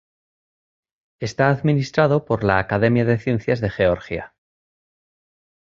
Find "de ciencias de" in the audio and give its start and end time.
3.05-3.69